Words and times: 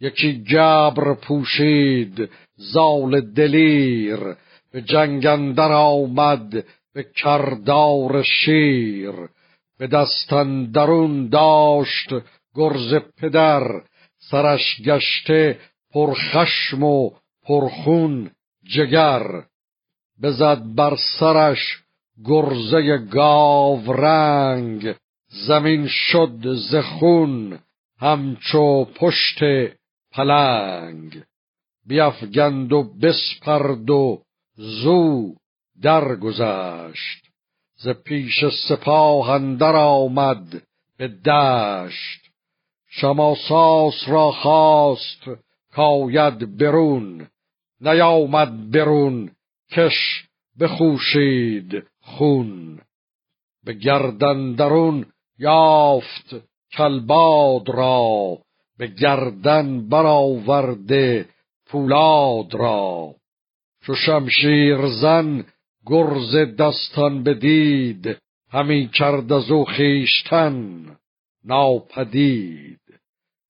یکی 0.00 0.42
جبر 0.42 1.14
پوشید 1.14 2.30
زال 2.56 3.20
دلیر 3.20 4.18
به 4.72 4.82
جنگ 4.82 5.26
اندر 5.26 5.72
آمد 5.72 6.64
به 6.94 7.06
کردار 7.16 8.22
شیر. 8.22 9.12
به 9.78 9.86
دستن 9.86 10.64
درون 10.64 11.28
داشت 11.28 12.08
گرز 12.54 12.94
پدر 13.16 13.82
سرش 14.18 14.82
گشته 14.84 15.58
پرخشم 15.92 16.82
و 16.82 17.10
پرخون 17.42 18.30
جگر. 18.64 19.22
بزد 20.22 20.62
بر 20.74 20.96
سرش 21.20 21.82
گرزه 22.24 22.98
گاو 22.98 23.92
رنگ 23.92 24.94
زمین 25.46 25.86
شد 25.86 26.54
زخون 26.70 27.58
همچو 28.00 28.84
پشت 28.84 29.38
پلنگ. 30.16 31.22
بیافگند 31.86 32.72
و 32.72 32.82
بسپرد 32.82 33.90
و 33.90 34.22
زو 34.54 35.34
درگذشت. 35.82 37.26
ز 37.76 37.88
پیش 37.88 38.44
سپاه 38.68 39.30
اندر 39.30 39.76
آمد 39.76 40.62
به 40.96 41.08
دشت. 41.08 42.30
شماساس 42.88 44.08
را 44.08 44.32
خواست 44.32 45.24
کاید 45.72 46.56
برون. 46.56 47.26
نیامد 47.80 48.70
برون 48.70 49.30
کش 49.70 50.24
بخوشید 50.60 51.86
خون. 52.00 52.80
به 53.64 53.72
گردن 53.72 54.52
درون 54.52 55.06
یافت 55.38 56.34
کلباد 56.72 57.68
را. 57.68 58.38
به 58.78 58.86
گردن 58.86 59.88
برآورده 59.88 61.28
پولاد 61.66 62.54
را. 62.54 63.14
چو 63.82 63.94
شمشیر 63.94 64.86
زن 64.86 65.44
گرز 65.86 66.36
دستان 66.58 67.22
بدید 67.22 68.18
همی 68.50 68.88
کرد 68.88 69.32
از 69.32 69.50
او 69.50 69.64
خیشتن 69.64 70.86
ناپدید. 71.44 72.80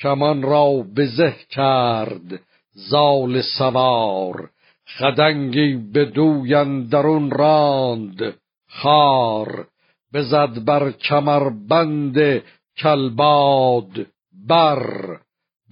کمان 0.00 0.42
را 0.42 0.84
بزه 0.96 1.36
کرد 1.50 2.40
زال 2.72 3.42
سوار 3.58 4.50
خدنگی 4.98 5.76
به 5.92 6.04
دوی 6.04 6.54
راند 7.30 8.34
خار. 8.68 9.68
بزد 10.14 10.64
بر 10.64 10.90
بند 11.50 12.42
کلباد 12.76 14.06
بر 14.48 15.18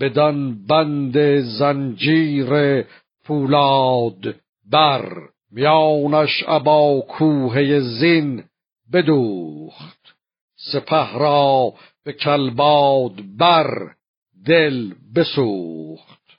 بدان 0.00 0.66
بند 0.66 1.40
زنجیر 1.40 2.82
پولاد 3.24 4.34
بر 4.70 5.28
میانش 5.50 6.44
ابا 6.46 7.00
کوه 7.00 7.80
زین 7.80 8.44
بدوخت. 8.92 10.16
سپه 10.72 11.18
را 11.18 11.72
به 12.04 12.12
کلباد 12.12 13.12
بر 13.38 13.94
دل 14.46 14.94
بسوخت. 15.14 16.38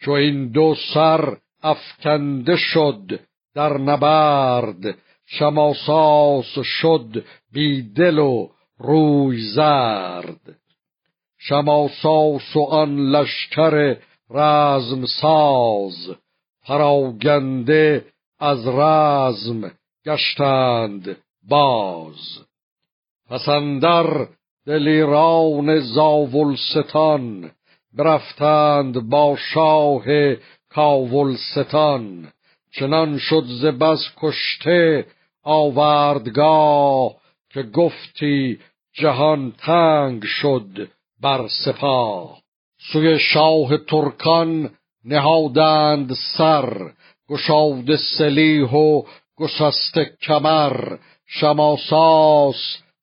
چو 0.00 0.10
این 0.10 0.48
دو 0.48 0.74
سر 0.94 1.36
افکنده 1.62 2.56
شد 2.56 3.20
در 3.54 3.78
نبرد 3.78 4.98
شماساس 5.26 6.58
شد 6.64 7.24
بی 7.52 7.82
دل 7.82 8.18
و 8.18 8.48
روی 8.78 9.40
زرد. 9.54 10.59
شماساس 11.42 12.56
و 12.56 12.60
آن 12.60 12.96
لشکر 12.96 13.96
رزم 14.30 15.06
ساز 15.06 16.16
پراگنده 16.66 18.04
از 18.38 18.68
رزم 18.68 19.70
گشتند 20.06 21.16
باز. 21.48 22.38
پسندر 23.30 24.28
دلیران 24.66 25.80
زاولستان 25.80 27.50
برفتند 27.92 29.08
با 29.08 29.36
شاه 29.36 30.04
کاولستان. 30.70 32.32
چنان 32.72 33.18
شد 33.18 33.44
ز 33.46 33.64
بس 33.64 34.00
کشته 34.16 35.06
آوردگاه 35.42 37.16
که 37.50 37.62
گفتی 37.62 38.58
جهان 38.92 39.52
تنگ 39.52 40.24
شد. 40.24 40.88
بر 41.22 41.48
سپاه. 41.64 42.38
سوی 42.92 43.18
شاه 43.18 43.76
ترکان 43.76 44.70
نهادند 45.04 46.12
سر 46.38 46.92
گشاد 47.28 47.96
سلیح 47.96 48.70
و 48.70 49.02
گسسته 49.36 50.16
کمر. 50.22 50.96
شماساس 51.26 52.56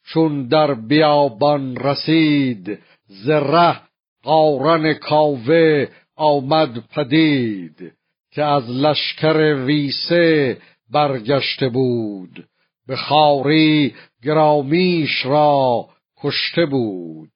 چون 0.08 0.48
در 0.48 0.74
بیابان 0.74 1.76
رسید 1.76 2.80
زره 3.08 3.82
قارن 4.24 4.94
کاوه 4.94 5.88
آمد 6.16 6.84
پدید 6.96 7.94
که 8.32 8.44
از 8.44 8.70
لشکر 8.70 9.56
ویسه 9.66 10.58
برگشته 10.92 11.70
بود. 11.70 12.48
به 12.88 12.96
خاری 12.96 13.96
گرامیش 14.24 15.26
را 15.26 15.90
کشته 16.24 16.66
بود. 16.66 17.30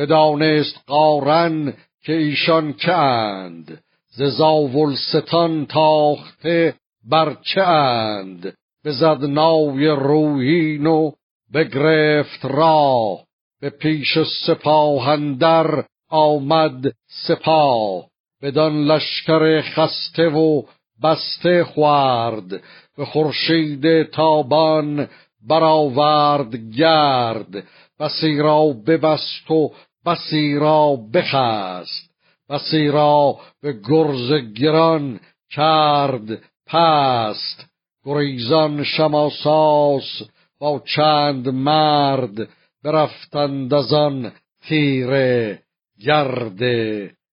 بدانست 0.00 0.80
قارن 0.86 1.74
که 2.04 2.12
ایشان 2.12 2.72
که 2.72 2.92
اند. 2.92 3.82
ز 4.08 4.22
زاولستان 4.22 5.66
تاخته 5.66 6.74
بر 7.10 7.36
چه 7.42 7.62
اند؟ 7.62 8.54
بزد 8.84 9.24
نای 9.24 9.86
رویین 9.86 10.86
و 10.86 11.10
بگرفت 11.54 12.44
راه. 12.44 13.24
به 13.60 13.70
پیش 13.70 14.18
سپاهندر 14.46 15.84
آمد 16.10 16.92
سپاه. 17.26 18.04
بدان 18.42 18.84
لشکر 18.84 19.60
خسته 19.60 20.28
و 20.28 20.62
بسته 21.02 21.64
خوارد. 21.64 22.62
به 22.96 23.04
خورشید 23.04 24.02
تابان 24.02 25.08
برآورد 25.48 26.56
گرد. 26.56 27.64
بسی 28.00 28.38
را 28.38 28.66
ببست 28.86 29.50
و 29.50 29.72
بسی 30.06 30.54
را 30.54 30.96
بخست 31.14 32.10
بسی 32.48 32.88
را 32.88 33.38
به 33.62 33.72
گرز 33.72 34.32
گران 34.54 35.20
کرد 35.50 36.42
پست. 36.66 37.66
گریزان 38.04 38.84
شماساس 38.84 40.22
با 40.60 40.82
چند 40.96 41.48
مرد 41.48 42.48
برفتند 42.84 43.74
از 43.74 43.92
آن 43.92 44.32
تیره 44.68 45.62
گرد 46.00 46.62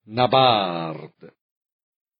نبرد. 0.07 1.36